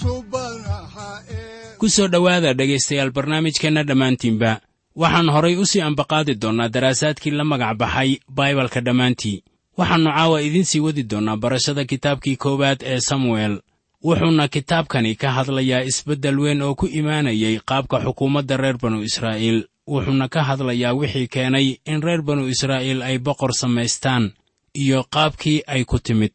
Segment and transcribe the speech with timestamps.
[0.00, 1.10] subanaha
[1.80, 4.60] ku soo dhowaada dhegaystayaal barnaamijkeenna dhammaantiinba.
[4.96, 9.42] Waxaan horay u sii ambaqaadi doonnaa daraasaadkii la magac baxay baibalka dhammaantii.
[9.78, 13.60] Waxaannu caawa idiin sii wadi doonnaa barashada kitaabkii koowaad ee samuel
[14.04, 19.58] wuxuuna kitaabkani ka hadlayaa isbeddel weyn oo ku imaanayay qaabka xukuumadda reer banu israa'iil.
[19.92, 24.24] Wuxuuna ka hadlayaa wixii keenay in reer banu israa'iil ay boqor samaystaan
[24.82, 26.32] iyo qaabkii ay ku timid.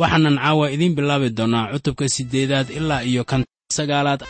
[0.00, 3.44] Waxaanan caawa idiin bilaabi doonnaa cutubka siddeedaad ilaa iyo kan
[3.76, 4.22] sagaalaad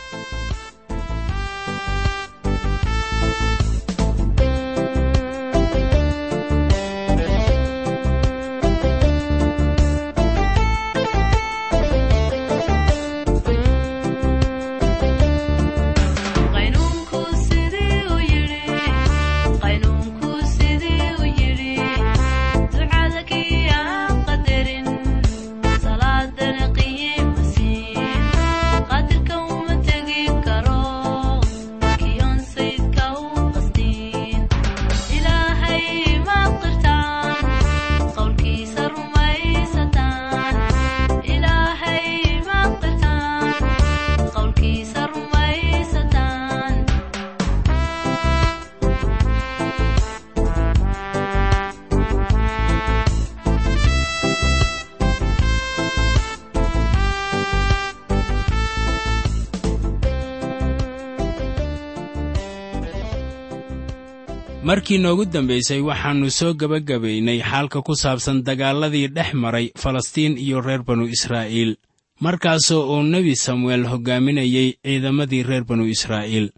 [64.73, 70.81] markii noogu dambaysay waxaannu soo gebagabaynay xaalka ku saabsan dagaalladii dhex maray falastiin iyo reer
[70.83, 71.77] banu israa'iil.
[72.19, 76.49] Markaasoo uu nebi samuel hoggaaminayey ciidamadii reer banu israa'iil.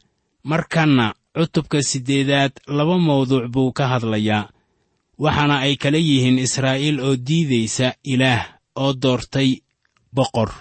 [0.43, 4.49] Markanna cutubka siddeedaad laba mawduuc buu ka hadlayaa.
[5.19, 9.59] Waxaana ay kala yihiin israa'iil oo diidaysa ilaah oo doortay
[10.15, 10.51] boqor.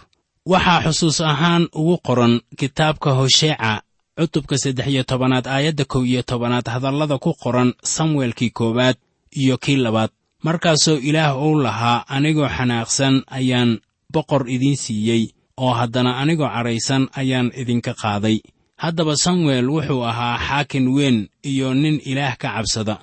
[0.46, 3.82] Waxaa xusuus ahaan ugu qoran kitaabka hosheeca
[4.18, 8.96] cutubka saddex iyo tobanaad aayadda kow iyo tobanaad hadallada ku qoran samuelkii koowaad
[9.36, 10.10] iyo kii labaad.
[10.42, 13.80] Markaasoo ilaah uu lahaa anigoo xanaaqsan ayaan
[14.12, 15.22] boqor idiin siiyey
[15.56, 18.38] oo haddana anigoo cadhaysan ayaan idinka qaaday.
[18.76, 22.96] Haddaba samuel wuxuu ahaa xaakin weyn iyo nin ilaah ka cabsada.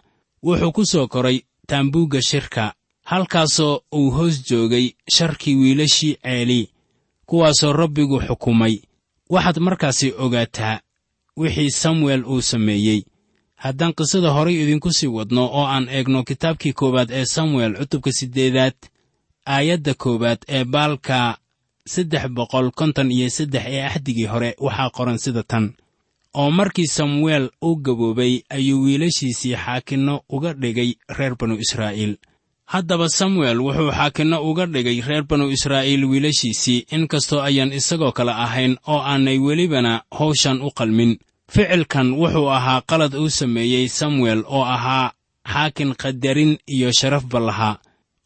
[0.45, 2.73] Wuxuu ku soo koray taambuugga shirka
[3.05, 6.69] halkaasoo uu hoos joogay sharkii wiilashii ceeli
[7.25, 8.75] kuwaasoo rabbigu xukumay.
[9.29, 10.79] Waxaad markaasi ogaataa
[11.37, 13.01] wixii samuel uu sameeyey.
[13.55, 18.73] Haddaan qisada horay idinku sii wadno oo aan eegno kitaabkii koowaad ee samuel cutubka siddeedaad
[19.45, 21.37] aayadda koowaad ee baalka
[21.85, 25.73] saddex boqol konton iyo saddex ee axdigii hore waxaa qoran sida tan.
[26.33, 32.17] Oo markii samuel uu gaboobay ayuu wiilashiisii xaakinno uga dhigay reer banu israa'iil
[32.73, 38.73] haddaba samuel wuxuu xaakinno uga dhigay reer banu israa'iil wiilashiisii inkastoo ayaan isagoo kale ahayn
[38.87, 41.11] oo aanay welibana hawshan u qalmin.
[41.53, 45.11] Ficilkan wuxuu ahaa qalad uu sameeyey samuel oo ahaa
[45.53, 47.75] xaakin qadarin iyo sharafba lahaa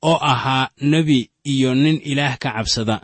[0.10, 1.20] oo ahaa nebi
[1.54, 2.98] iyo nin ilaah ka cabsada.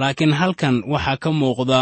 [0.00, 1.80] Laakiin halkan waxaa ka muuqda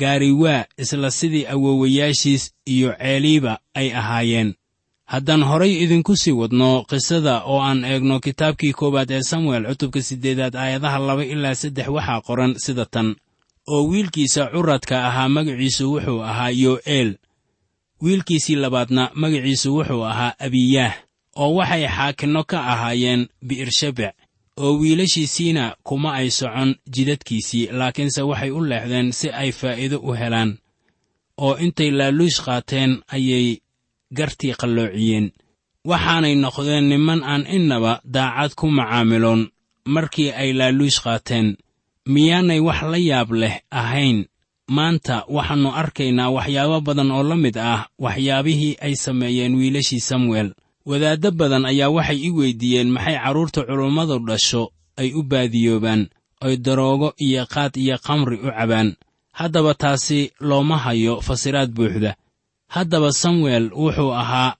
[0.00, 4.54] gaariwaa isla sidii awoowayaashiis iyo ceeliiba ay ahaayeen
[5.12, 10.54] haddaan horay idinku sii wadno qisada oo aan eegno kitaabkii koowaad ee samuel cutubka siddeedaad
[10.62, 13.08] aayadaha laba ilaa saddex waxaa qoran sida tan.
[13.72, 17.10] Oo wiilkiisa curadka ahaa magaciisu wuxuu ahaa yo'eel.
[18.02, 20.94] Wiilkiisii labaadna magaciisu wuxuu ahaa abiyaah
[21.42, 24.14] oo waxay xaakinno ka ahaayeen bi'ershabec
[24.62, 30.50] oo wiilashiisiina kuma ay socon jidadkiisii laakiinse waxay u leexdeen si ay faa'iido u helaan.
[31.44, 33.46] Oo intay laaluush qaateen ayay
[34.16, 35.26] gartii qalloociyeen
[35.90, 39.42] waxaanay noqdeen niman aan innaba daacad ku macaamiloon
[39.94, 41.56] markii ay laaluush qaateen.
[42.12, 44.18] Miyaanay wax la yaab leh ahayn.
[44.76, 50.48] Maanta waxaannu arkaynaa waxyaabo badan oo la mid ah waxyaabihii ay sameeyeen wiilashii samuel.
[50.88, 54.62] Wadaaddo badan ayaa waxay i weyddiiyeen maxay carruurta culummadu dhasho
[55.00, 56.02] ay u baadiyoobaan
[56.44, 58.88] oy daroogo iyo qaad iyo khamri u cabaan.
[59.38, 62.12] Haddaba taasi looma hayo fasiraad buuxda
[62.74, 64.56] haddaba samuel wuxuu ahaa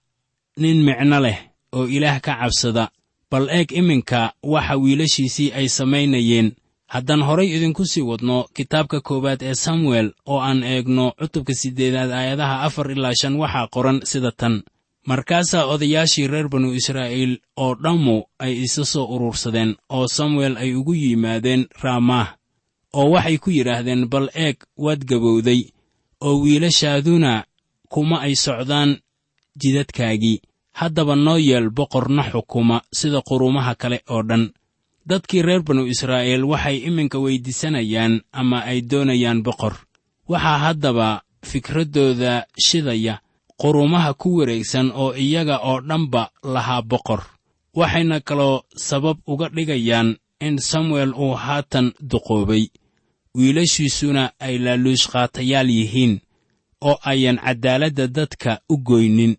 [0.63, 1.39] nin micno leh
[1.77, 2.85] oo ilaah ka cabsada.
[3.31, 4.21] Bal eeg iminka
[4.53, 6.49] waxa wiilashiisii ay samaynayeen.
[6.93, 12.57] Haddaan horay idinku sii wadno kitaabka koowaad ee samuel oo aan eegno cutubka siddeedaad aayadaha
[12.67, 14.55] afar ilaa shan waxaa qoran sida tan.
[15.07, 20.95] Markaasaa odayaashii reer banu israa'iil oo dhammu ay isa soo urursadeen oo samuel ay ugu
[21.03, 22.29] yimaadeen raamaah
[22.99, 25.61] oo waxay ku yidhaahdeen bal eeg waad gabowday
[26.27, 27.33] oo wiilashaaduna
[27.93, 28.91] kuma ay socdaan
[29.61, 30.39] jidadkaagii.
[30.79, 34.45] Haddaba noo yeel boqorna xukuma sida qurumaha kale oo dhan.
[35.09, 39.75] Dadkii reer banu israa'iil waxay iminka weyddiisanayaan ama ay doonayaan boqor.
[40.31, 41.09] Waxaa haddaba
[41.51, 43.15] fikraddooda shidaya
[43.61, 46.23] qurumaha ku wareegsan oo iyaga oo dhanba
[46.55, 47.21] lahaa boqor.
[47.75, 50.17] Waxayna kaloo sabab uga dhigayaan
[50.47, 52.65] in samuel uu haatan duqoobay.
[53.35, 56.21] Wiilashiisuna ay laaluushqaatayaal yihiin
[56.89, 59.37] oo ayan caddaaladda dadka u goynin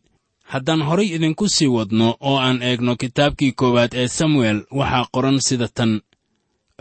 [0.52, 5.68] haddaan horay idinku sii wadno oo aan eegno kitaabkii koowaad ee samuel waxaa qoran sida
[5.68, 6.02] tan.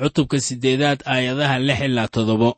[0.00, 2.56] Cutubka siddeedaad aayadaha lix ilaa toddobo.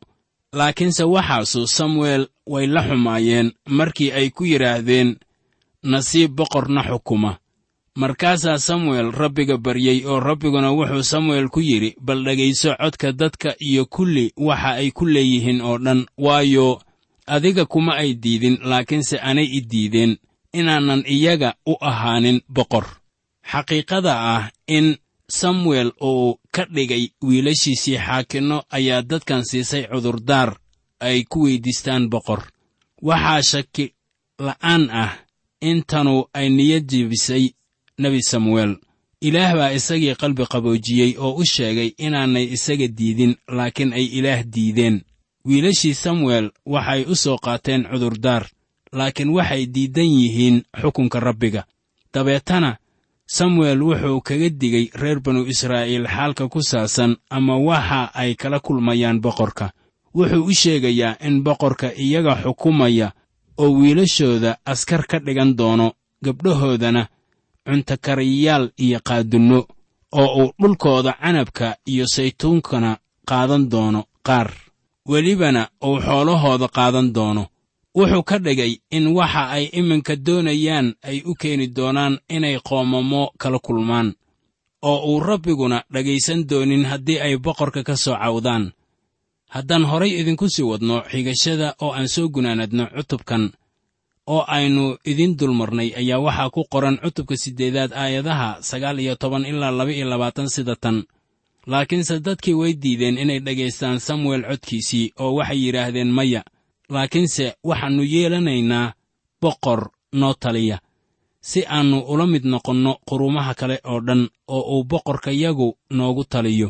[0.53, 5.09] Laakiinse waxaasu samuel way la xumaayeen markii ay ku yidhaahdeen
[5.83, 7.37] nasiib boqorna xukuma.
[7.95, 13.85] Markaasaa samuel rabbiga baryey oo rabbiguna wuxuu samuel ku yidhi bal dhegayso codka dadka iyo
[13.85, 16.81] kulli waxa ay ku leeyihiin oo dhan waayo
[17.25, 20.17] adiga kuma ay diidin laakiinse anay i diideen
[20.53, 22.85] inaanan iyaga u ahaanin boqor.
[23.51, 24.97] Xaqiiqada ah in
[25.27, 30.49] samuel uu ka dhigay wiilashiisii xaakinno ayaa dadkan siisay cudurdaar
[30.99, 32.41] ay ku weyddiistaan boqor.
[33.01, 33.85] Waxaa shaki
[34.45, 35.11] la'aan ah
[35.61, 37.45] intanu ay niyad jebisay
[38.01, 38.71] nebi samuel.
[39.27, 45.01] Ilaah baa isagii qalbi qaboojiyey oo u sheegay inaanay isaga diidin laakiin ay ilaah diideen
[45.47, 48.43] wiilashii samuel waxay u soo qaateen cudurdaar
[48.91, 51.63] laakiin waxay diidan yihiin xukunka rabbiga.
[52.13, 52.77] Dabeetana
[53.27, 59.21] samuel wuxuu kaga digay reer banu israa'iil xaalka ku saabsan ama waxa ay kala kulmayaan
[59.21, 59.71] boqorka.
[60.15, 63.11] Wuxuu u sheegayaa in boqorka iyaga xukumaya
[63.57, 65.91] oo wiilashooda askar ka dhigan doono
[66.23, 67.07] gabdhahoodana
[67.65, 69.59] cuntakariyayaal iyo qaadunno
[70.11, 72.97] oo uu dhulkooda canabka iyo saytuunkana
[73.29, 74.49] qaadan doono qaar
[75.11, 77.43] welibana uu xoolahooda qaadan doono.
[77.95, 83.59] Wuxuu ka dhigay in waxa ay iminka doonayaan ay u keeni doonaan inay qoomamo kala
[83.59, 84.13] kulmaan
[84.81, 88.71] oo uu rabbiguna dhegaysan doonin haddii ay boqorka ka soo cawdaan.
[89.53, 93.43] Haddaan horay idinku sii wadno xigashada oo aan soo gunaanadno cutubkan
[94.27, 99.71] oo aynu idin dulmarnay ayaa waxaa ku qoran cutubka siddeedaad aayadaha sagaal iyo toban ilaa
[99.71, 101.03] laba iyo labaatan sida tan
[101.67, 106.41] laakiinse dadkii way diideen inay dhegaystaan samuel codkiisii oo waxay yidhaahdeen maya
[106.89, 108.93] laakiinse waxaannu yeelanaynaa
[109.41, 110.77] boqor noo taliya
[111.41, 116.69] si aannu ula mid noqonno qurumaha kale oo dhan oo uu boqorkayagu noogu taliyo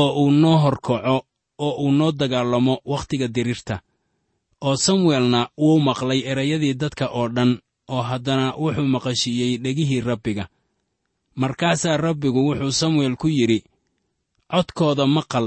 [0.00, 1.26] oo uu noo horkaco
[1.58, 3.80] oo uu noo dagaalamo wakhtiga diriirta.
[4.60, 7.58] Oo samuelna wuu maqlay erayadii dadka oo dhan
[7.88, 10.44] oo haddana wuxuu maqashiiyey dhegihii rabbiga.
[11.34, 13.64] Markaasaa rabbigu wuxuu samuel ku yidhi
[14.50, 15.46] codkooda maqal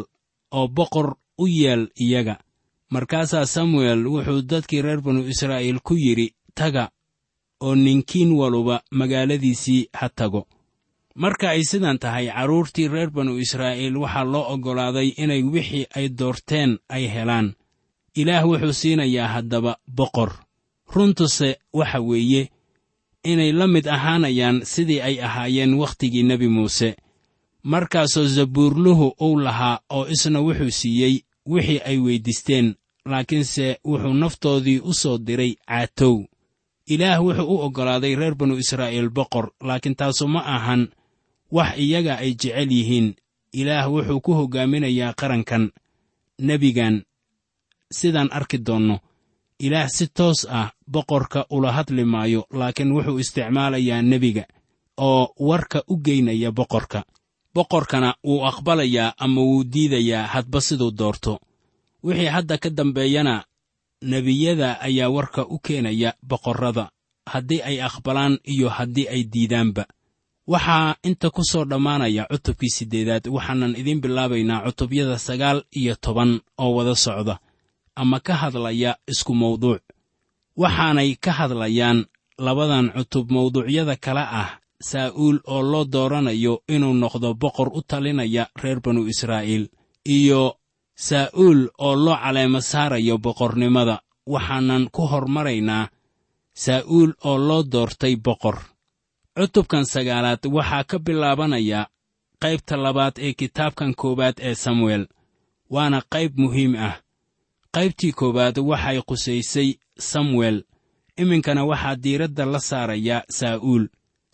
[0.51, 2.36] oo boqor u yeel iyaga.
[2.90, 6.90] Markaasaa samuel wuxuu dadkii reer banu israa'iil ku yidhi taga
[7.62, 10.48] oo ninkiin waluba magaaladiisii ha tago.
[11.16, 16.78] Marka ay sidan tahay carruurtii reer banu israa'iil waxaa loo oggolaaday inay wixii ay doorteen
[16.90, 17.54] ay helaan.
[18.16, 20.31] Ilaah wuxuu siinayaa haddaba boqor.
[20.94, 22.50] Runtuse waxa weeye
[23.24, 26.95] inay la mid ahaanayaan sidii ay ahaayeen wakhtigii nebi muuse
[27.63, 31.16] markaasoo zabuurluhu uu lahaa oo isna wuxuu siiyey
[31.49, 32.75] wixii ay weyddiisteen
[33.06, 36.23] laakiinse wuxuu naftoodii u soo diray caatow.
[36.87, 40.87] Ilaah wuxuu u oggolaaday reer banu israa'iil boqor laakiin taasu ma ahan
[41.51, 43.16] wax iyaga ay jecel yihiin.
[43.54, 45.71] Ilaah wuxuu ku hoggaaminayaa qarankan
[46.42, 47.04] nebigan.
[47.92, 48.99] Sidaan arki doonno
[49.59, 54.44] ilaah si toos ah boqorka ula hadli maayo laakiin wuxuu isticmaalayaa nebiga
[54.97, 57.04] oo warka u geynaya boqorka
[57.59, 61.33] boqorkana wuu aqbalayaa ama wuu diidayaa hadba siduu doorto.
[62.06, 63.35] Wixii hadda ka dambeeyana
[64.11, 66.85] nebiyada ayaa warka u keenaya boqorrada
[67.31, 69.83] haddii ay aqbalaan iyo haddii ay diidaanba.
[70.54, 76.31] Waxaa inta ku soo dhammaanaya cutubkii siddeedaad waxaanan idiin bilaabaynaa cutubyada sagaal iyo toban
[76.63, 77.35] oo wada socda
[77.95, 79.81] ama ka hadlaya isku mawduuc.
[80.61, 81.99] Waxaanay ka hadlayaan
[82.45, 84.49] labadan cutub mawduucyada kale ah
[84.83, 89.68] saa'uul oo loo dooranayo inuu noqdo boqor u talinaya reer banu israa'iil
[90.06, 90.56] iyo
[90.95, 94.02] saa'uul oo loo caleemo saarayo boqornimada.
[94.30, 95.90] Waxaanan ku hormaraynaa
[96.54, 98.57] saa'uul oo loo doortay boqor.
[99.38, 101.88] Cutubkan sagaalaad waxaa ka bilaabanaya
[102.42, 105.07] qaybta labaad ee kitaabkan koowaad ee samuel
[105.69, 106.95] waana qayb muhiim ah.
[107.76, 109.69] Qaybtii koowaad waxay qusaysay
[110.12, 110.64] samuel
[111.18, 113.86] iminkana waxaa diiradda la saarayaa saa'uul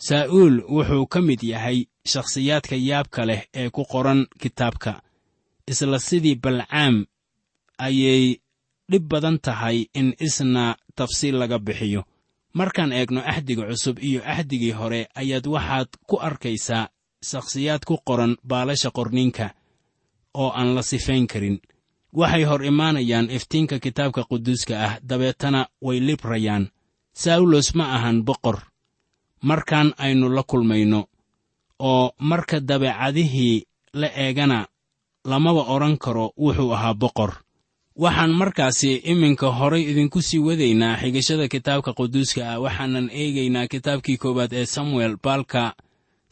[0.08, 1.80] saa'uul wuxuu ka mid yahay
[2.12, 5.02] shakhsiyaadka yaabka leh ee ku qoran kitaabka.
[5.72, 6.96] Isla sidii balcaam
[7.88, 8.24] ayay
[8.92, 12.02] dhib badan tahay in isna tafsiil laga bixiyo.
[12.54, 16.90] Markaan eegno axdiga cusub iyo axdigii hore ayaad waxaad ku arkaysaa
[17.30, 19.48] shakhsiyaad ku qoran baalasha qorninka
[20.42, 21.58] oo aan la sifayn karin.
[22.20, 26.70] Waxay hor imaanayaan iftiinka kitaabka quduuska ah dabeetana way librayaan
[27.14, 28.58] sawlos ma ahan boqor
[29.50, 31.02] markaan aynu la kulmayno
[31.90, 33.56] oo marka dabeecadihii
[34.02, 34.60] la eegana
[35.32, 37.32] lamaba odhan karo wuxuu ahaa boqor.
[38.04, 44.54] Waxaan markaasi iminka horay idinku sii wadaynaa xigashada kitaabka quduuska ah waxaanan eegaynaa kitaabkii koowaad
[44.60, 45.62] ee samuel baalka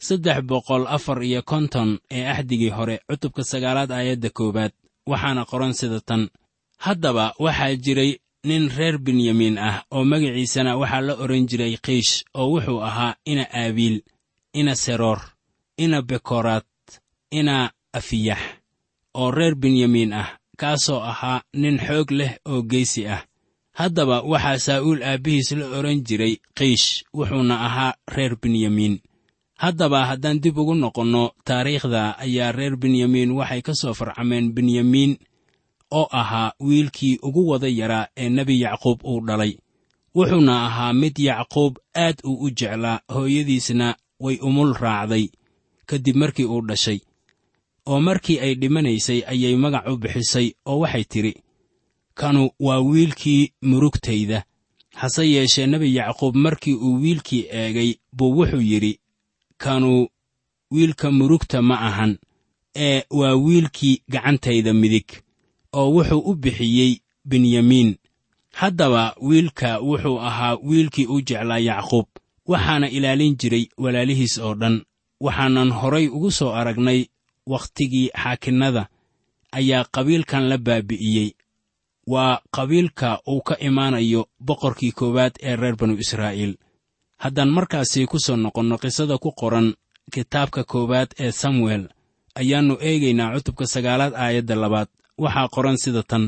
[0.06, 4.72] saddex boqol afar iyo konton ee axdigii hore cutubka sagaalaad aayadda koowaad
[5.10, 6.22] waxaana qoran sida tan.
[6.84, 8.10] Haddaba waxaa jiray
[8.48, 13.44] nin reer benyamiin ah oo magaciisana waxaa la odhan jiray kiish oo wuxuu ahaa ina
[13.60, 13.96] aabiil
[14.60, 15.20] ina seroor
[15.84, 16.66] ina bekoraad
[17.38, 17.56] ina
[17.98, 18.42] afiyax
[19.20, 20.28] oo reer benyamiin ah
[20.60, 23.22] kaasoo ahaa nin xoog leh oo geesi ah.
[23.74, 28.94] Haddaba waxaa saa'uul aabbihiis la odhan jiray kiish wuxuuna ahaa reer benyamiin
[29.58, 35.18] haddaba haddaan dib ugu noqonno taariikhda ayaa reer benyamiin waxay ka soo farcameen benyamiin
[35.98, 39.52] oo ahaa wiilkii ugu wada yaraa ee nebi yacquub uu dhalay.
[40.14, 41.72] Wuxuuna ahaa mid yacquub
[42.04, 45.26] aad uu u jeclaa hooyadiisna way umul raacday
[45.88, 46.98] kadib markii uu dhashay.
[47.86, 51.32] Oo markii ay dhimanaysay ayay magac u bixisay oo waxay tidhi
[52.14, 54.44] kanu waa wiilkii murugtayda.
[55.00, 58.92] Hase yeeshee nebi yacquub markii uu wiilkii eegay buu wuxuu yidhi
[59.56, 60.08] kanu
[60.70, 62.18] wiilka murugta ma ahan
[62.76, 65.08] ee waa wiilkii gacantayda midig
[65.78, 66.92] oo wuxuu u bixiyey
[67.28, 67.90] benyamiin
[68.60, 72.06] haddaba wiilka wuxuu ahaa wiilkii u jeclaa yacquub
[72.50, 74.76] waxaana ilaalin jiray walaalihiis oo dhan.
[75.24, 77.00] Waxaanan horay ugu soo aragnay
[77.52, 78.82] wakhtigii xaakinnada
[79.58, 81.28] ayaa qabiilkan la baabi'iyey
[82.12, 86.54] waa qabiilka uu ka imaanayo boqorkii koowaad ee reer banu israa'iil.
[87.22, 89.68] Haddaan markaasi ku soo noqonno qisada ku qoran
[90.12, 91.84] kitaabka koowaad ee samuel
[92.40, 94.88] ayaannu eegaynaa cutubka sagaalaad aayadda labaad
[95.22, 96.24] waxaa qoran sida tan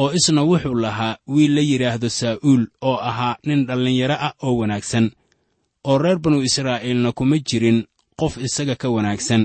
[0.00, 5.06] oo isna wuxuu lahaa wiil la yidhaahdo saa'uul oo ahaa nin dhallinyaro ah oo wanaagsan
[5.88, 7.78] oo reer banu israa'iilna kuma jirin
[8.20, 9.42] qof isaga ka wanaagsan.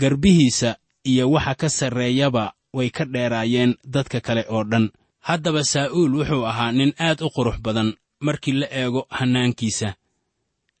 [0.00, 0.76] Garbihiisa
[1.10, 4.90] iyo waxa ka sarreeyaba way ka dheeraayeen dadka kale oo dhan.
[5.26, 9.88] Haddaba saa'uul wuxuu ahaa nin aad u qurux badan markii la eego hannaankiisa.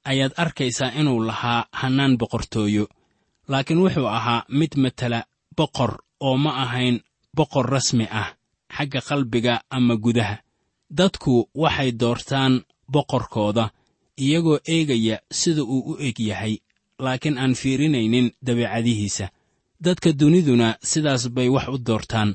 [0.04, 2.84] Ayaad arkaysaa inuu lahaa hannaan boqortooyo
[3.48, 5.24] laakiin wuxuu ahaa mid matela
[5.56, 7.00] boqor oo ma ahayn
[7.38, 8.28] boqor rasmi ah
[8.76, 10.36] xagga qalbiga ama gudaha.
[10.98, 12.54] Dadku waxay doortaan
[12.92, 13.64] boqorkooda
[14.24, 16.54] iyagoo eegaya sida uu u eg yahay
[17.04, 19.26] laakiin aan fiirinaynin dabeecadihiisa.
[19.84, 22.30] Dadka duniduna sidaas bay wax u doortaan.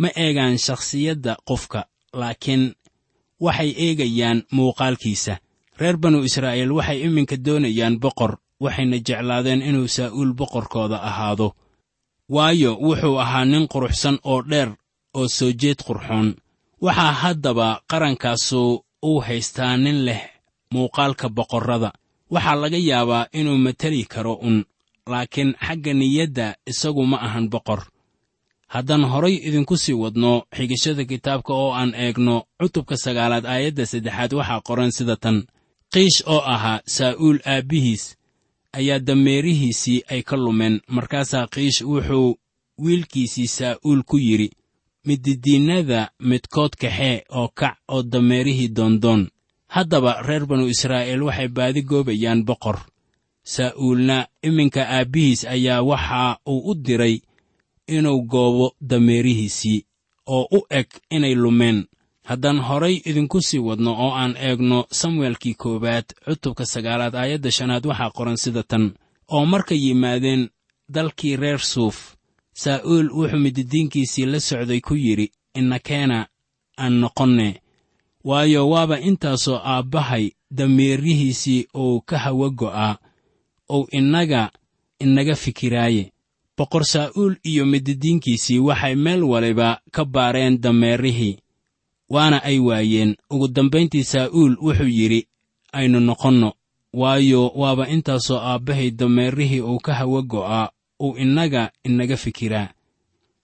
[0.00, 1.80] Ma eegaan shakhsiyadda qofka
[2.20, 2.62] laakiin
[3.44, 5.34] waxay eegayaan muuqaalkiisa.
[5.80, 8.32] Reer banu israa'iil waxay iminka doonayaan boqor
[8.64, 11.48] waxayna jeclaadeen inuu saa'uul boqorkooda ahaado
[12.34, 14.70] waayo wuxuu ahaa nin quruxsan oo dheer
[15.18, 16.28] oo soo jeed qurxoon
[16.84, 18.60] waxaa haddaba qarankaasu
[19.08, 20.22] uu haystaa nin leh
[20.74, 21.90] muuqaalka boqorrada.
[22.34, 24.56] Waxaa laga yaabaa inuu mateli karo un
[25.10, 27.80] laakiin xagga niyadda isagu ma ahan boqor.
[28.74, 34.60] Haddaan horay idinku sii wadno xigashada kitaabka oo aan eegno cutubka sagaalaad aayadda saddexaad waxaa
[34.68, 35.36] qoran sida tan.
[35.92, 38.04] Qiish oo ahaa saa'uul aabbihiis
[38.72, 40.80] ayaa dameerihiisii ay ka lumeen.
[40.88, 42.38] Markaasaa qiish wuxuu
[42.82, 44.50] wiilkiisii saa'uul ku yidhi
[45.06, 49.28] mididiinnada midkood kaxee oo kac oo dameerihii doondoon.
[49.74, 52.78] Haddaba reer banu israa'iil waxay baadi goobayaan boqor.
[53.42, 57.20] Saa'uulna iminka aabbihiis ayaa waxa uu u diray
[57.88, 59.84] inuu goobo dameerihiisii
[60.26, 61.86] oo u eg inay lumeen
[62.30, 68.10] haddaan horay idinku sii wadno oo aan eegno samuelkii koowaad cutubka sagaalaad aayadda shanaad waxaa
[68.16, 68.84] qoran sida tan.
[69.34, 70.42] Oo markay yimaadeen
[70.94, 71.96] dalkii reer suuf
[72.62, 75.26] saa'uul wuxuu mididiinkiisii la socday ku yidhi
[75.58, 76.18] inakeena
[76.82, 77.48] aan noqonne
[78.28, 80.24] waayo waaba intaasoo aabbahay
[80.58, 82.94] dameerihiisii uu ka hawa go'aa
[83.74, 84.50] ou innaga
[85.04, 86.12] inaga fikiraaye.
[86.56, 91.38] Boqor saa'uul iyo mididiinkiisii waxay meel waliba ka baareen dameerihii
[92.10, 93.16] waana ay waayeen.
[93.30, 95.26] Ugu dambayntii saa'uul wuxuu yidhi
[95.72, 96.52] aynu noqonno
[96.92, 100.68] waayo waaba intaasoo aabbahay dameerihii uu ka hawa go'aa
[101.02, 102.68] uu innaga inaga fikiraa.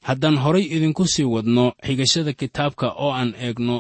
[0.03, 3.77] Haddaan horay idinku sii wadno xigashada kitaabka oo aan eegno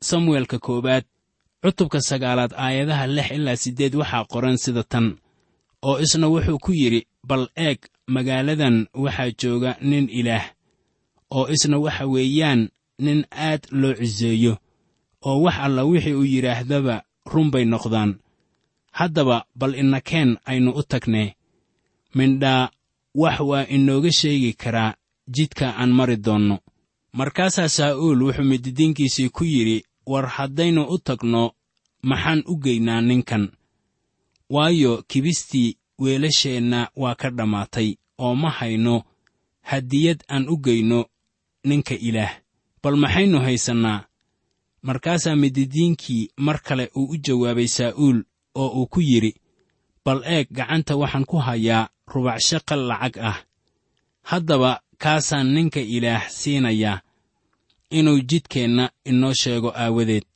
[0.00, 1.04] samuelka koowaad
[1.62, 5.06] cutubka sagaalaad aayadaha lix ilaa siddeed waxaa qoran sida tan
[5.82, 10.44] oo isna wuxuu ku yidhi bal eeg magaaladan waxaa jooga nin ilaah
[11.30, 14.52] oo isna waxa weeyaan nin aad loo ciseeyo
[15.28, 17.02] oo wax alla wixii uu yidhaahdaba
[17.32, 18.10] run bay noqdaan.
[18.98, 21.34] Haddaba bal innakeen aynu u tagnee.
[22.14, 22.70] Mindhaa
[23.14, 24.94] wax waa inooga sheegi karaa
[25.34, 26.58] jidka aan mari doonno.
[27.12, 31.52] Markaasaa saa'uul wuxuu mididiinkiisii ku yidhi war haddaynu u tagno
[32.02, 33.44] maxaan u geynaa ninkan.
[34.50, 39.02] Waayo kibistii weelasheenna waa ka dhammaatay oo ma hayno
[39.60, 41.04] hadiyad aan u geyno
[41.64, 42.32] ninka ilaah
[42.82, 44.04] bal maxaynu haysannaa?
[44.82, 48.22] Markaasaa mididiinkii mar kale uu u jawaabay saa'uul
[48.54, 49.32] oo uu ku yidhi
[50.04, 53.38] bal eeg gacanta waxaan ku hayaa rubac shaqal lacag ah.
[54.30, 57.00] Haddaba kaasaan ninka ilaah siinayaa
[57.90, 60.28] inuu jidkeenna inoo sheego aawadeed.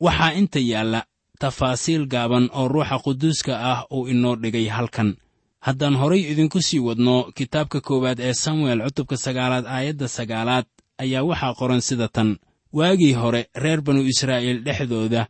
[0.00, 1.00] Waxaa inta yaalla
[1.40, 5.16] tafaasiil gaaban oo ruuxa quduuska ah uu inoo dhigay halkan.
[5.60, 10.66] Haddaan horay idinku sii wadno kitaabka koowaad ee samuel cutubka sagaalaad aayadda sagaalaad
[10.98, 12.36] ayaa waxaa qoran sida tan
[12.72, 15.28] waagii hore reer banu israa'iil dhexdooda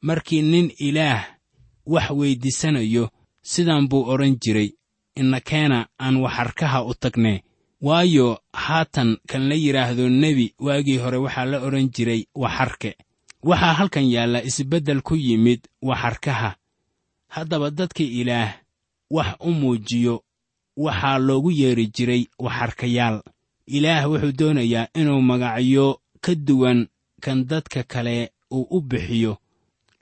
[0.00, 1.24] markii nin ilaah
[1.86, 3.04] wax weyddiisanayo
[3.42, 4.70] sidaan buu odhan jiray
[5.20, 7.42] innakeena aan waxarkaha u tagnee
[7.80, 12.96] waayo haatan kan la yidhaahdo nebi waagii hore waxaa la odhan jiray waxarke
[13.42, 16.56] waxaa halkan yaalla isbeddel ku yimid waxarkaha
[17.28, 18.54] haddaba dadka ilaah
[19.10, 20.24] wax u muujiyo
[20.76, 23.22] waxaa loogu yeedhi jiray waxarkayaal
[23.66, 26.86] ilaah wuxuu doonayaa inuu magacyo ka duwan
[27.20, 29.36] kan dadka kale uu u bixiyo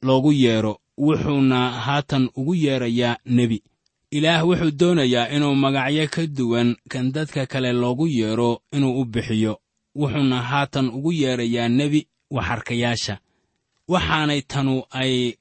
[0.02, 3.62] loogu yeedho wuxuuna haatan ugu yeedrayaa nebi.
[4.10, 9.60] Ilaah wuxuu doonayaa inuu magacyo ka duwan kan dadka kale loogu yeedho inuu u bixiyo
[9.94, 13.18] wuxuuna haatan ugu yeedrayaa nebi waxarkayaasha
[13.88, 15.34] waxaanay tanu ay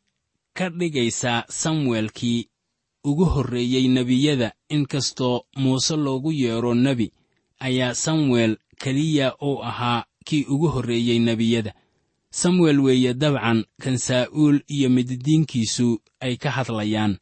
[0.53, 2.47] ka dhigaysaa samuelkii
[3.03, 7.11] ugu horreeyey nebiyada inkastoo muuse loogu yeedho nebi
[7.59, 11.73] ayaa samuel keliya uu ahaa kii ugu horreeyey nebiyada.
[12.31, 15.87] Samuel weeye dabcan kan saa'uul iyo mididiinkiisu
[16.21, 17.17] ay ka hadlayaan.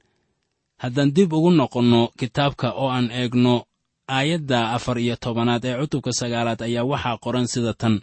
[0.77, 3.65] Haddaan dib ugu noqonno kitaabka oo aan eegno
[4.07, 7.95] aayadda afar iyo tobanaad ee cutubka sagaalaad ayaa waxaa qoran sida tan.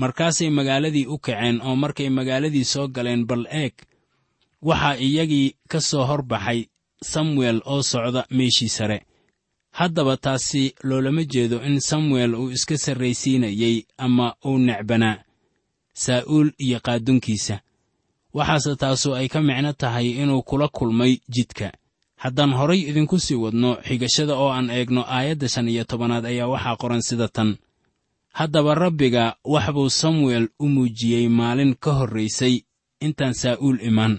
[0.00, 3.74] Markaasay magaaladii u kaceen oo markay magaaladii soo galeen bal eeg
[4.62, 6.60] waxaa iyagii ka soo hor baxay
[7.12, 8.98] samuel oo socda meeshii sare
[9.78, 15.16] haddaba taasi loolama jeedo in samuel uu iska sarraysiinayey ama uu necbanaa
[16.04, 17.56] saa'uul iyo qaadunkiisa
[18.38, 21.68] waxaase taasu ay ka micno tahay inuu kula kulmay jidka.
[22.22, 26.76] Haddaan horay idinku sii wadno xigashada oo aan eegno aayadda shan iyo tobanaad ayaa waxaa
[26.80, 27.50] qoran sida tan.
[28.38, 32.54] Haddaba rabbiga wax buu samuel u muujiyey maalin ka horraysay
[33.00, 34.12] intaan saa'uul iman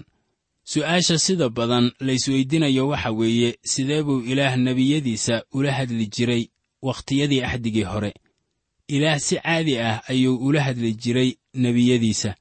[0.72, 6.42] su'aasha sida badan laysweydinayo waxa weeye sidee buu ilaah nebiyadiisa ula hadli jiray
[6.82, 8.12] wakhtiyadii axdigii hore?
[8.88, 12.34] Ilaah si caadi ah ayuu ula hadli jiray nebiyadiisa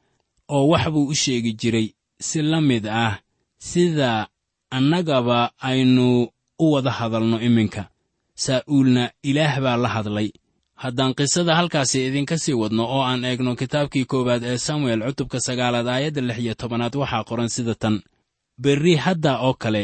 [0.56, 1.88] oo wax buu u sheegi jiray
[2.28, 3.20] si la mid ah
[3.58, 4.28] sida
[4.70, 7.90] annagaba aynu u wada hadalno iminka.
[8.36, 10.30] Saa'uulna ilaah baa la hadlay.
[10.76, 15.88] Haddaan qisada halkaasi idinka sii wadno oo aan eegno kitaabkii koowaad ee samuel cutubka sagaalaad
[15.88, 17.96] aayadda lix iyo tobanaad waxaa qoran sida tan
[18.64, 19.84] berri hadda oo kale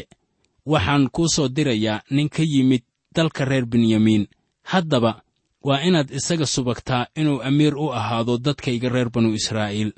[0.71, 2.83] waxaan kuu soo dirayaa nin ka yimid
[3.15, 4.27] dalka reer benyamiin
[4.71, 5.11] haddaba
[5.67, 9.91] waa inaad isaga subagtaa inuu amiir u ahaado dadkayga reer banu israa'iil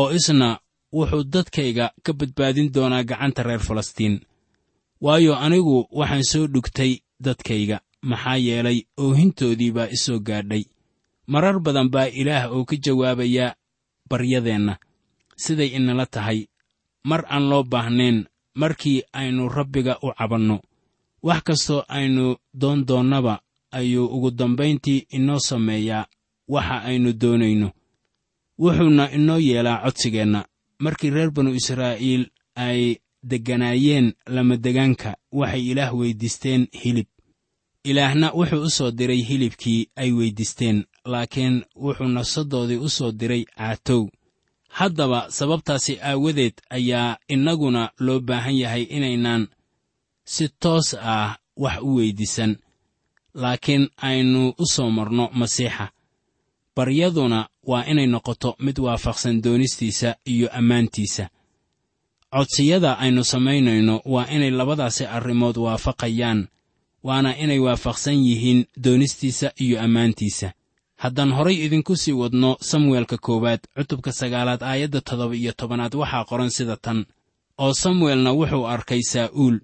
[0.00, 0.48] oo isna
[0.96, 4.20] wuxuu dadkayga ka badbaadin doonaa gacanta reer falastiin.
[5.04, 6.92] Waayo anigu waxaan soo dhugtay
[7.24, 7.76] dadkayga
[8.10, 10.64] maxaa yeelay oohintoodii baa i soo gaadhay.
[11.26, 13.54] Marar badan baa ilaah oo ka jawaabayaa
[14.10, 14.74] baryadeenna
[15.36, 16.38] siday inala tahay
[17.04, 18.18] mar aan loo baahnayn
[18.54, 20.60] markii aynu rabbiga u cabanno.
[21.22, 26.06] Wax kastoo aynu doon doonnaba ayuu ugu dambayntii inoo sameeyaa
[26.48, 27.68] waxa aynu doonayno.
[28.58, 30.44] Wuxuuna inoo yeelaa codsigeenna.
[30.78, 32.96] Markii reer banu israa'iil ay
[33.30, 37.06] degganaayeen lamadegaanka waxay ilaah weyddiisteen hilib.
[37.84, 44.08] Ilaahna wuxuu u soo diray hilibkii ay weyddiisteen laakiin wuxuu nafsaddoodii u soo diray caatow
[44.78, 49.42] haddaba sababtaasi aawadeed ayaa innaguna loo baahan yahay inaynaan
[50.24, 52.52] si toos ah wax u weyddiisan
[53.42, 55.86] laakiin aynu u soo marno masiixa.
[56.76, 61.24] Baryaduna waa inay noqoto mid waafaqsan doonistiisa iyo ammaantiisa.
[62.34, 66.48] Codsiyada aynu samaynayno waa inay labadaasi arrimood waafaqayaan
[67.06, 70.52] waana inay waafaqsan yihiin doonistiisa iyo ammaantiisa
[71.02, 76.50] haddaan horay idinku sii wadno samuelka koowaad cutubka sagaalaad aayadda toddoba iyo tobanaad waxaa qoran
[76.50, 77.06] sida tan.
[77.58, 79.58] Oo samuelna wuxuu arkay saa'uul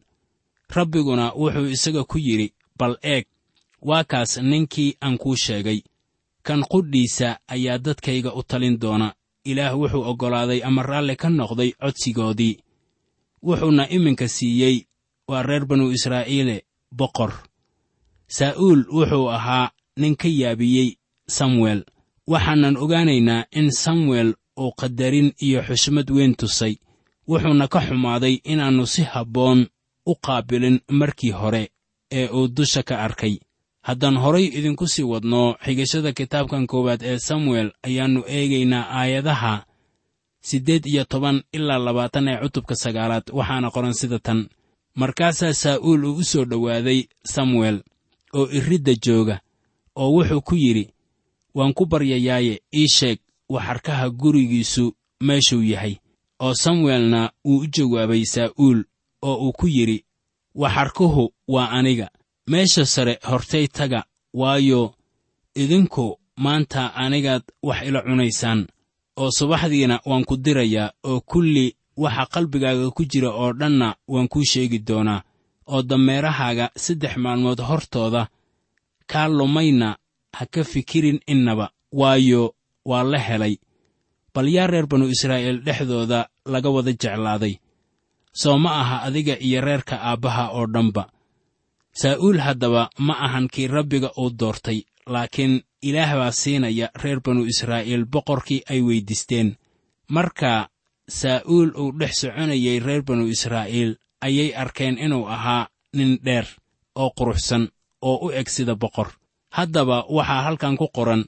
[0.77, 3.27] rabbiguna wuxuu isaga ku yidhi bal eeg
[3.83, 5.81] waa kaas ninkii aan kuu sheegay.
[6.42, 9.14] Kan qudhiisa ayaa dadkayga u talin doona.
[9.44, 12.59] Ilaah wuxuu oggolaaday ama raalli ka noqday codsigoodii.
[13.46, 14.77] Wuxuuna iminka siiyey
[15.29, 16.64] waa reer banu israa'iile
[16.98, 17.33] boqor
[18.27, 20.98] saa'uul wuxuu ahaa nin ka yaabiyey
[21.37, 21.81] samuel
[22.33, 26.75] waxaanan ogaanaynaa in samuel uu qadarin iyo xushmad weyn tusay.
[27.29, 29.67] Wuxuuna ka xumaaday inaannu si habboon
[30.07, 31.71] u qaabilin markii hore
[32.19, 33.35] ee uu dusha ka arkay.
[33.87, 39.64] Haddaan horay idinku sii wadno xigashada kitaabkan koowaad ee samuel ayaannu eegaynaa aayadaha
[40.49, 44.49] siddeed iyo toban ilaa labaatan ee cutubka sagaalaad waxaana qoran sida tan.
[45.01, 47.01] Markaasaa saa'uul uu u soo dhowaaday
[47.35, 47.77] samuel
[48.38, 49.37] oo iridda jooga
[49.97, 50.85] oo wuxuu ku yidhi
[51.59, 53.18] waan ku baryayaaye ii sheeg
[53.55, 54.85] waxarkaha gurigiisu
[55.27, 55.94] meeshuu yahay.
[56.44, 58.79] Oo samuelna wuu u jawaabay saa'uul
[59.29, 60.05] oo uu ku yidhi
[60.55, 62.09] waxarkuhu waa aniga.
[62.51, 64.94] Meesha sare hortay taga waayo
[65.55, 68.61] idinku maanta anigaad wax ila cunaysaan.
[69.16, 71.66] Oo subaxdiina waan ku dirayaa oo kulli
[71.97, 75.23] waxa qalbigaaga ku jira oo dhanna waan kuu sheegi doonaa.
[75.66, 78.29] Oo dameerahaaga saddex maalmood hortooda
[79.11, 79.97] kaa lumayna
[80.37, 83.55] ha ka fikirin innaba waayo waa la helay.
[84.35, 87.55] Bal yaa reer banu israa'iil dhexdooda laga wada jeclaaday.
[88.33, 91.05] Soo ma aha adiga iyo reerka aabbaha oo dhanba.
[91.93, 98.05] Saa'uul haddaba ma ahan kii rabbiga uu doortay laakiin ilaah baa siinaya reer banu israa'iil
[98.05, 99.57] boqorkii ay weyddiisteen
[100.09, 100.69] marka
[101.09, 106.47] saa'uul uu dhex soconayay reer banu israa'iil ayay arkeen inuu ahaa nin dheer
[106.95, 107.69] oo quruxsan
[108.03, 109.09] oo u eg sida boqor
[109.57, 111.23] haddaba waxaa halkan ku qoran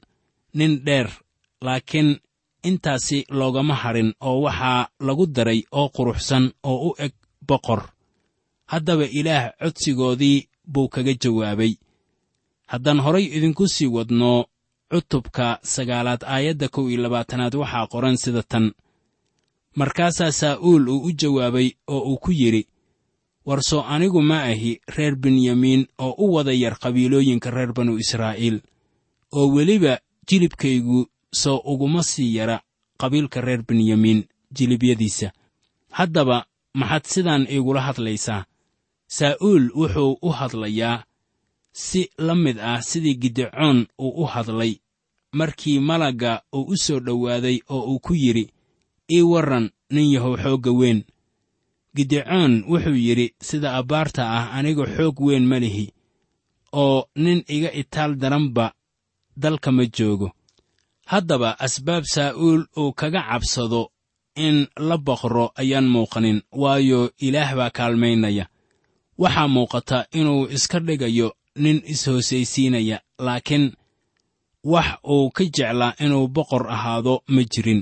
[0.53, 1.07] nin dheer
[1.65, 2.09] laakiin
[2.69, 7.13] intaasi loogama hadhin oo waxaa lagu daray oo quruxsan oo u eg
[7.47, 7.81] boqor.
[8.71, 10.37] Haddaba ilaah codsigoodii
[10.73, 11.73] buu kaga jawaabay.
[12.71, 14.31] Haddaan horay idinku sii wadno
[14.91, 18.65] cutubka sagaalaad aayadda kow iyo labaatanaad waxaa qoran sida tan.
[19.75, 22.67] Markaasaa saa'uul uu u jawaabay oo uu ku yidhi
[23.45, 28.61] warsoo anigu ma ahi reer benyamiin oo u wada yar qabiilooyinka reer banu israa'iil
[29.37, 31.07] oo weliba jilibkaygu
[31.41, 32.61] soo uguma sii yara
[32.97, 34.23] qabiilka reer benyamiin
[34.55, 35.31] jilibyadiisa.
[35.91, 38.45] Haddaba maxaad sidaan iigula hadlaysaa?
[39.07, 41.03] Saa'uul wuxuu u hadlayaa
[41.73, 44.75] si la mid ah sidii gidecoon uu u hadlay
[45.31, 48.49] markii malagga uu u soo dhowaaday oo uu ku yidhi
[49.11, 51.03] ii warran nin yahow xoogga weyn
[51.95, 55.85] gidecoon wuxuu yidhi sida abbaarta ah aniga xoog weyn ma lihi
[56.83, 58.65] oo nin iga itaal daranba
[59.43, 60.27] dalka ma joogo.
[61.11, 63.81] Haddaba asbaab saa'uul uu kaga cabsado
[64.45, 68.45] in la boqro ayaan muuqanin waayo ilaah baa kaalmaynaya.
[69.21, 71.27] Waxaa muuqata inuu iska dhigayo
[71.63, 73.65] nin is-hoosaysiinaya laakiin
[74.63, 77.81] wax uu ka jeclaa inuu boqor ahaado ma jirin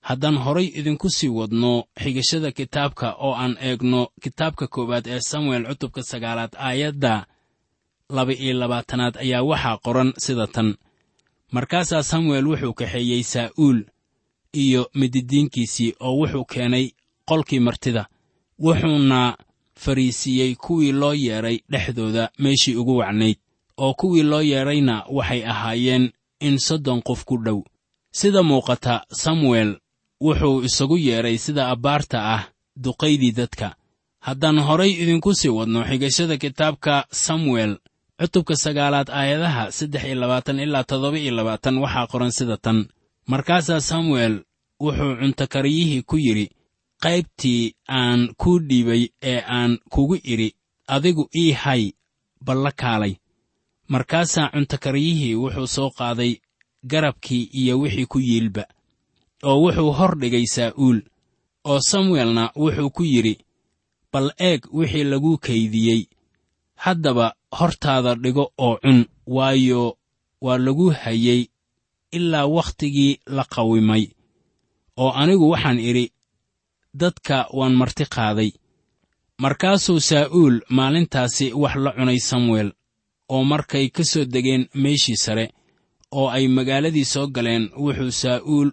[0.00, 6.02] haddaan horay idinku sii wadno xigashada kitaabka oo aan eegno kitaabka koowaad ee samuel cutubka
[6.02, 7.26] sagaalaad aayadda
[8.16, 10.68] laba-iyo labaatanaad ayaa waxaa qoran sida tan.
[11.52, 13.78] Markaasaa samuel wuxuu kaxeeyey saa'uul
[14.62, 16.86] iyo mididiinkiisii oo wuxuu keenay
[17.28, 18.02] qolkii martida
[18.64, 19.36] wuxuuna
[19.82, 23.36] fariisiiyey kuwii loo yeedhay dhexdooda meeshii ugu wacnayd
[23.76, 26.10] oo kuwii loo yeedhayna waxay ahaayeen
[26.40, 27.62] in soddon qof ku dhow.
[28.12, 29.78] Sida muuqata samuel
[30.20, 32.42] wuxuu isagu yeedhay sida abbaarta ah
[32.84, 33.68] duqaydii dadka.
[34.26, 37.72] Haddaan horay idinku sii wadno xigashada kitaabka samuel
[38.20, 42.78] cutubka sagaalaad aayadaha saddex iyo labaatan ilaa toddoba iyo labaatan waxaa qoran sida tan.
[43.26, 44.34] Markaasaa samuel
[44.80, 46.46] wuxuu cuntokariyihii ku yidhi
[47.02, 50.48] qaybtii aan kuu dhiibay ee aan kugu idhi
[50.94, 51.82] adigu ii hay
[52.46, 53.14] balla kaalay.
[53.88, 56.32] Markaasaa cuntokariyihii wuxuu soo qaaday
[56.90, 58.64] garabkii iyo wixii ku yiilba
[59.48, 60.98] oo wuxuu hor dhigay saa'uul
[61.70, 63.34] oo samuelna wuxuu ku yidhi
[64.12, 66.02] bal eeg wixii laguu kaydiyey.
[66.84, 67.26] Haddaba
[67.58, 69.82] hortaada dhigo oo cun waayo
[70.44, 71.42] waa lagu hayey
[72.16, 74.04] ilaa wakhtigii la qawimay.
[74.96, 76.06] Oo anigu waxaan idhi
[77.00, 78.50] dadka waan marti qaaday
[79.42, 82.68] markaasuu saa'uul maalintaasi wax la cunay samuel
[83.28, 85.46] oo markay ka soo degeen meeshii sare
[86.18, 88.70] oo ay magaaladii soo galeen wuxuu saa'uul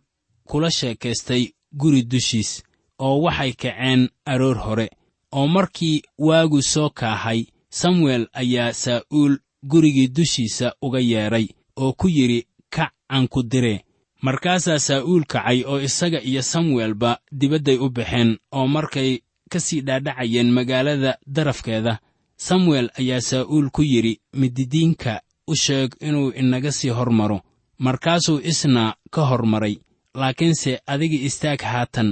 [0.50, 1.44] kula sheekaystay
[1.80, 2.52] guri dushiis
[3.00, 4.88] oo waxay kaceen aroor hore.
[5.32, 9.38] Oo markii waagu soo kaahay samuel ayaa saa'uul
[9.72, 11.48] gurigii dushiisa uga yeedhay
[11.82, 13.84] oo ku yidhi kac aan ku diree
[14.22, 19.20] markaasaa saa'uul kacay oo isaga iyo samuelba dibadday u baxeen oo markay
[19.52, 22.00] ka sii dhaadhacayeen magaalada darafkeeda.
[22.38, 27.42] Samuel ayaa saa'uul ku yidhi mididiinka u sheeg inuu inaga sii hormaro.
[27.80, 29.76] Markaasuu isna ka hormaray
[30.20, 32.10] laakiinse adiga istaag haatan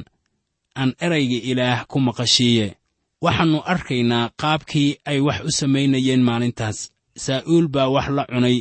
[0.80, 2.68] aan erayga ilaah ku maqashiiye.
[3.26, 6.78] Waxaannu arkaynaa qaabkii ay wax u samaynayeen maalintaas.
[7.26, 8.58] Saa'uul baa wax la cunay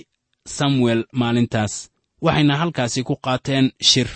[0.57, 1.75] samuel maalintaas.
[2.25, 4.09] Waxayna halkaasi ku qaateen shir.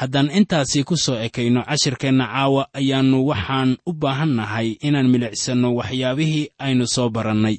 [0.00, 6.44] Haddaan intaasi ku soo ekayno cashirkeenna caawa ayaannu waxaan u baahan nahay inaan milicsanno waxyaabihii
[6.64, 7.56] aynu soo barannay.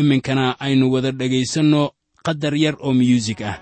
[0.00, 1.82] Iminkana aynu wada dhegaysanno
[2.24, 3.56] qadar yar oo myuusig ah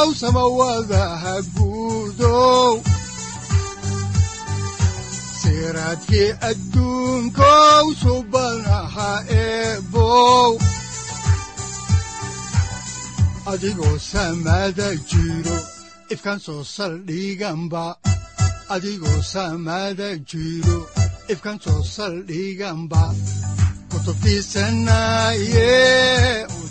[0.00, 2.80] masiixow samawadaha guudow.
[5.40, 10.58] Siraadkii adduunkow subanaha eebow.
[13.46, 15.58] Adigoo samada jiro
[16.10, 17.96] ifkan soo saldhiganba
[18.70, 20.86] adigoo samada jiro
[21.28, 23.02] ifkan soo saldhiganba
[24.52, 25.40] saaciiday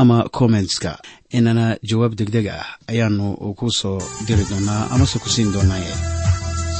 [0.00, 0.92] ama kommentska
[1.36, 3.26] inana jawaab degdeg ah ayaanu
[3.58, 5.92] ku soo diri doonaa amase ku siin doonaaye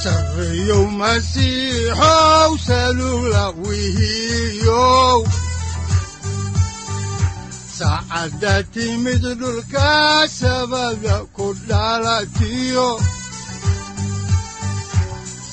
[0.02, 2.50] sareeyow masiixow
[8.74, 9.90] timid dhulka
[10.40, 12.88] sabada ku dhalatiyo